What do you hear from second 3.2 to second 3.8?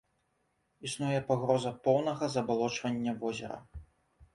возера.